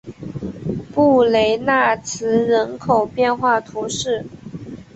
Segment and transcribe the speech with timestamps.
[0.91, 4.25] 布雷纳兹人口变化图示